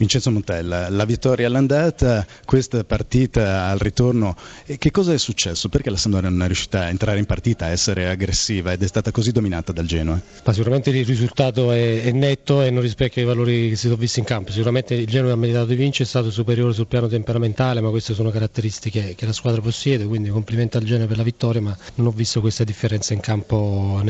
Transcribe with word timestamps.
Vincenzo 0.00 0.30
Montella, 0.30 0.88
la 0.88 1.04
vittoria 1.04 1.46
all'andata, 1.46 2.26
questa 2.46 2.82
partita 2.84 3.66
al 3.66 3.78
ritorno, 3.78 4.34
che 4.78 4.90
cosa 4.90 5.12
è 5.12 5.18
successo? 5.18 5.68
Perché 5.68 5.90
la 5.90 5.98
Sampdoria 5.98 6.30
non 6.30 6.40
è 6.42 6.46
riuscita 6.46 6.84
a 6.84 6.88
entrare 6.88 7.18
in 7.18 7.26
partita, 7.26 7.66
a 7.66 7.68
essere 7.68 8.08
aggressiva 8.08 8.72
ed 8.72 8.82
è 8.82 8.86
stata 8.86 9.10
così 9.10 9.30
dominata 9.30 9.72
dal 9.72 9.84
Genoa? 9.84 10.18
Ma 10.42 10.52
sicuramente 10.54 10.88
il 10.88 11.04
risultato 11.04 11.70
è, 11.70 12.02
è, 12.02 12.12
netto 12.12 12.62
e 12.62 12.70
non 12.70 12.80
rispecchia 12.80 13.20
i 13.20 13.26
valori 13.26 13.68
che 13.68 13.76
si 13.76 13.88
sono 13.88 13.96
visti 13.96 14.20
in 14.20 14.24
campo. 14.24 14.52
Sicuramente 14.52 14.94
il 14.94 15.06
Genoa 15.06 15.32
ha 15.32 15.36
meritato 15.36 15.66
di 15.66 15.74
vincere, 15.74 16.04
è 16.04 16.08
stato 16.08 16.30
superiore 16.30 16.72
sul 16.72 16.86
piano 16.86 17.06
temperamentale, 17.06 17.82
ma 17.82 17.90
queste 17.90 18.14
sono 18.14 18.30
caratteristiche 18.30 19.14
che 19.14 19.26
la 19.26 19.34
squadra 19.34 19.60
possiede, 19.60 20.06
quindi 20.06 20.30
complimenti 20.30 20.78
al 20.78 20.84
Genoa 20.84 21.08
per 21.08 21.18
la 21.18 21.24
vittoria, 21.24 21.60
ma 21.60 21.76
non 21.96 22.06
ho 22.06 22.10
visto 22.10 22.40
questa 22.40 22.64
differenza 22.64 23.12
in 23.12 23.20
campo 23.20 24.02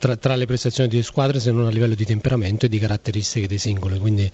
tra, 0.00 0.16
tra 0.16 0.34
le 0.34 0.46
prestazioni 0.46 0.88
di 0.88 1.00
squadre 1.04 1.38
se 1.38 1.52
non 1.52 1.66
a 1.66 1.70
livello 1.70 1.94
di 1.94 2.04
temperamento 2.04 2.66
e 2.66 2.68
di 2.68 2.80
caratteristiche 2.80 3.46
dei 3.46 3.58
singoli. 3.58 4.00
Quindi, 4.00 4.28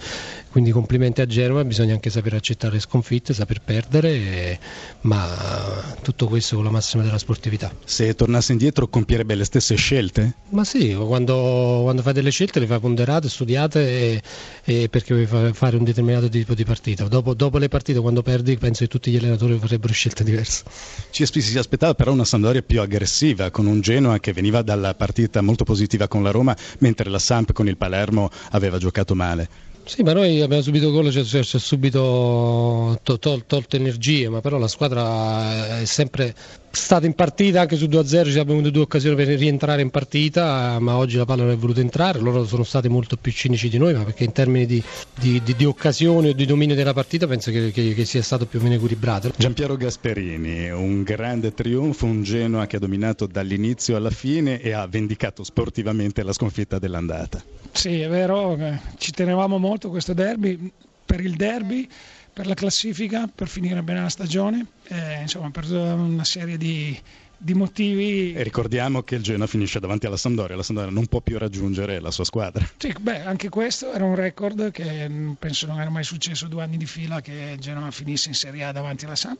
quindi 0.50 0.70
complimenti 0.70 0.92
complimenti 0.94 1.22
a 1.22 1.26
Genova, 1.26 1.64
bisogna 1.64 1.92
anche 1.92 2.08
sapere 2.08 2.36
accettare 2.36 2.74
le 2.74 2.80
sconfitte, 2.80 3.34
saper 3.34 3.60
perdere, 3.60 4.60
ma 5.00 5.96
tutto 6.02 6.28
questo 6.28 6.54
con 6.54 6.64
la 6.64 6.70
massima 6.70 7.02
della 7.02 7.18
sportività. 7.18 7.72
Se 7.84 8.14
tornasse 8.14 8.52
indietro 8.52 8.86
compierebbe 8.86 9.34
le 9.34 9.44
stesse 9.44 9.74
scelte? 9.74 10.34
Ma 10.50 10.62
sì, 10.62 10.94
quando, 10.94 11.80
quando 11.82 12.02
fai 12.02 12.12
delle 12.12 12.30
scelte 12.30 12.60
le 12.60 12.66
fai 12.66 12.78
ponderate, 12.78 13.28
studiate 13.28 13.80
e, 13.80 14.22
e 14.62 14.88
perché 14.88 15.26
vuoi 15.26 15.52
fare 15.52 15.76
un 15.76 15.82
determinato 15.82 16.28
tipo 16.28 16.54
di 16.54 16.64
partita. 16.64 17.08
Dopo, 17.08 17.34
dopo, 17.34 17.58
le 17.58 17.68
partite, 17.68 17.98
quando 17.98 18.22
perdi, 18.22 18.56
penso 18.56 18.84
che 18.84 18.88
tutti 18.88 19.10
gli 19.10 19.16
allenatori 19.16 19.58
farebbero 19.58 19.92
scelte 19.92 20.22
diverse. 20.22 20.62
Ci 21.10 21.26
si 21.26 21.58
aspettava 21.58 21.94
però 21.94 22.12
una 22.12 22.24
Sandoria 22.24 22.62
più 22.62 22.80
aggressiva, 22.80 23.50
con 23.50 23.66
un 23.66 23.80
Genoa 23.80 24.20
che 24.20 24.32
veniva 24.32 24.62
dalla 24.62 24.94
partita 24.94 25.40
molto 25.40 25.64
positiva 25.64 26.06
con 26.06 26.22
la 26.22 26.30
Roma, 26.30 26.56
mentre 26.78 27.10
la 27.10 27.18
Samp 27.18 27.52
con 27.52 27.66
il 27.66 27.76
Palermo 27.76 28.30
aveva 28.50 28.78
giocato 28.78 29.16
male. 29.16 29.72
Sì, 29.86 30.02
ma 30.02 30.12
noi 30.14 30.40
abbiamo 30.40 30.62
subito 30.62 30.90
gol, 30.90 31.10
ci 31.12 31.24
cioè, 31.26 31.40
ha 31.40 31.58
subito 31.58 32.98
to- 33.02 33.18
tol- 33.18 33.44
tolto 33.46 33.76
energie, 33.76 34.28
ma 34.30 34.40
però 34.40 34.56
la 34.58 34.66
squadra 34.68 35.78
è 35.80 35.84
sempre 35.84 36.34
stata 36.74 37.06
in 37.06 37.14
partita 37.14 37.62
anche 37.62 37.76
su 37.76 37.86
2-0, 37.86 38.06
ci 38.06 38.38
abbiamo 38.38 38.52
avuto 38.52 38.70
due 38.70 38.82
occasioni 38.82 39.16
per 39.16 39.28
rientrare 39.28 39.82
in 39.82 39.90
partita, 39.90 40.78
ma 40.80 40.96
oggi 40.96 41.16
la 41.16 41.24
palla 41.24 41.44
non 41.44 41.52
è 41.52 41.56
voluta 41.56 41.80
entrare, 41.80 42.18
loro 42.18 42.44
sono 42.44 42.64
stati 42.64 42.88
molto 42.88 43.16
più 43.16 43.32
cinici 43.32 43.68
di 43.68 43.78
noi, 43.78 43.94
ma 43.94 44.04
perché 44.04 44.24
in 44.24 44.32
termini 44.32 44.66
di, 44.66 44.82
di, 45.18 45.40
di, 45.42 45.54
di 45.56 45.64
occasioni 45.64 46.28
o 46.28 46.32
di 46.32 46.46
dominio 46.46 46.74
della 46.74 46.92
partita 46.92 47.26
penso 47.26 47.50
che, 47.50 47.70
che, 47.70 47.94
che, 47.94 48.04
sia 48.04 48.22
stato 48.22 48.46
più 48.46 48.58
o 48.58 48.62
meno 48.62 48.74
equilibrato. 48.74 49.32
Giampiero 49.36 49.76
Gasperini, 49.76 50.70
un 50.70 51.02
grande 51.02 51.54
trionfo, 51.54 52.06
un 52.06 52.22
Genoa 52.22 52.66
che 52.66 52.76
ha 52.76 52.80
dominato 52.80 53.26
dall'inizio 53.26 53.96
alla 53.96 54.10
fine 54.10 54.60
e 54.60 54.72
ha 54.72 54.86
vendicato 54.86 55.44
sportivamente 55.44 56.22
la 56.22 56.32
sconfitta 56.32 56.78
dell'andata. 56.78 57.42
Sì, 57.72 58.00
è 58.00 58.08
vero, 58.08 58.58
ci 58.98 59.12
tenevamo 59.12 59.58
molto 59.58 59.90
questo 59.90 60.12
derby, 60.12 60.72
per 61.04 61.20
il 61.20 61.34
derby, 61.36 61.88
per 62.32 62.46
la 62.46 62.54
classifica, 62.54 63.28
per 63.32 63.48
finire 63.48 63.82
bene 63.82 64.02
la 64.02 64.08
stagione, 64.08 64.66
eh, 64.88 65.20
insomma 65.20 65.50
per 65.50 65.70
una 65.70 66.24
serie 66.24 66.56
di, 66.56 66.98
di 67.36 67.54
motivi. 67.54 68.32
E 68.32 68.42
ricordiamo 68.42 69.02
che 69.02 69.16
il 69.16 69.22
Genoa 69.22 69.46
finisce 69.46 69.78
davanti 69.80 70.06
alla 70.06 70.16
Sampdoria, 70.16 70.56
la 70.56 70.62
Sampdoria 70.62 70.92
non 70.92 71.06
può 71.06 71.20
più 71.20 71.38
raggiungere 71.38 72.00
la 72.00 72.10
sua 72.10 72.24
squadra. 72.24 72.68
Sì, 72.76 72.94
beh, 72.98 73.22
anche 73.22 73.48
questo 73.48 73.92
era 73.92 74.04
un 74.04 74.14
record 74.14 74.70
che 74.70 75.08
penso 75.38 75.66
non 75.66 75.80
era 75.80 75.90
mai 75.90 76.04
successo 76.04 76.48
due 76.48 76.62
anni 76.62 76.76
di 76.76 76.86
fila 76.86 77.20
che 77.20 77.52
il 77.54 77.60
Genoa 77.60 77.90
finisse 77.90 78.28
in 78.28 78.34
Serie 78.34 78.64
A 78.64 78.72
davanti 78.72 79.04
alla 79.04 79.16
Samp 79.16 79.38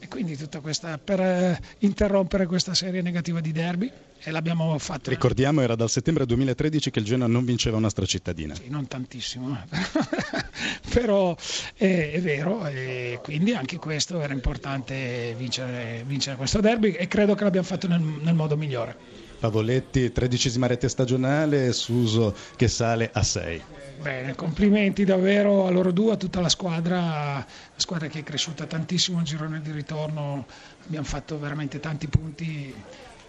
e 0.00 0.08
quindi 0.08 0.36
tutta 0.36 0.60
questa 0.60 0.98
per 0.98 1.20
eh, 1.20 1.60
interrompere 1.80 2.46
questa 2.46 2.74
serie 2.74 3.02
negativa 3.02 3.40
di 3.40 3.52
derby 3.52 3.92
e 4.22 4.30
l'abbiamo 4.30 4.76
fatto. 4.78 5.10
Ricordiamo 5.10 5.60
era 5.60 5.74
dal 5.74 5.90
settembre 5.90 6.26
2013 6.26 6.90
che 6.90 6.98
il 6.98 7.04
Genoa 7.04 7.28
non 7.28 7.44
vinceva 7.44 7.76
una 7.76 7.90
stracittadina. 7.90 8.54
Sì, 8.54 8.68
non 8.68 8.88
tantissimo, 8.88 9.56
però 10.90 11.36
è, 11.74 12.10
è, 12.12 12.20
vero 12.20 12.66
e 12.66 13.20
quindi 13.22 13.52
anche 13.52 13.76
questo 13.76 14.20
era 14.20 14.32
importante 14.32 15.34
vincere, 15.36 16.02
vincere 16.06 16.36
questo 16.36 16.60
derby 16.60 16.92
e 16.92 17.06
credo 17.06 17.34
che 17.34 17.44
l'abbiamo 17.44 17.66
fatto 17.66 17.86
nel, 17.86 18.00
nel 18.00 18.34
modo 18.34 18.56
migliore. 18.56 19.28
Pavoletti, 19.40 20.12
tredicesima 20.12 20.66
rete 20.66 20.88
stagionale, 20.90 21.72
Suso 21.72 22.34
che 22.56 22.68
sale 22.68 23.10
a 23.10 23.22
6. 23.22 23.62
Bene, 24.02 24.34
complimenti 24.34 25.04
davvero 25.04 25.66
a 25.66 25.70
loro 25.70 25.92
due, 25.92 26.12
a 26.12 26.16
tutta 26.16 26.40
la 26.40 26.50
squadra, 26.50 26.98
la 26.98 27.44
squadra 27.76 28.06
che 28.08 28.18
è 28.18 28.22
cresciuta 28.22 28.66
tantissimo 28.66 29.18
il 29.18 29.24
girone 29.24 29.62
di 29.62 29.72
ritorno, 29.72 30.46
abbiamo 30.84 31.06
fatto 31.06 31.38
veramente 31.38 31.80
tanti 31.80 32.06
punti 32.06 32.74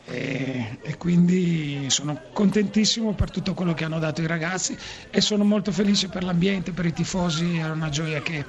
e, 0.05 0.77
e, 0.81 0.97
quindi 0.97 1.89
sono 1.89 2.19
contentissimo 2.33 3.13
per 3.13 3.31
tutto 3.31 3.53
quello 3.53 3.73
che 3.73 3.85
hanno 3.85 3.99
dato 3.99 4.21
i 4.21 4.27
ragazzi 4.27 4.77
e 5.09 5.21
sono 5.21 5.45
molto 5.45 5.71
felice 5.71 6.09
per 6.09 6.23
l'ambiente, 6.23 6.71
per 6.71 6.85
i 6.85 6.93
tifosi, 6.93 7.57
era 7.57 7.71
una 7.71 7.89
gioia 7.89 8.21
che 8.21 8.43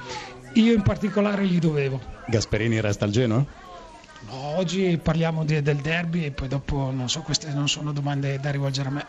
io 0.55 0.73
in 0.73 0.83
particolare 0.83 1.47
gli 1.47 1.61
dovevo. 1.61 2.01
Gasperini 2.27 2.81
resta 2.81 3.05
al 3.05 3.13
Genoa? 3.13 3.45
No, 4.25 4.35
oggi 4.57 4.99
parliamo 4.99 5.45
di, 5.45 5.61
del 5.63 5.81
derby 5.81 6.25
e 6.25 6.33
poi 6.33 6.49
dopo 6.49 6.91
non 6.93 7.09
so, 7.09 7.23
queste 7.23 7.53
non 7.53 7.69
sono 7.69 7.93
domande 7.93 8.39
da 8.39 8.51
rivolgere 8.51 8.89
a 8.89 8.93
me. 8.93 9.07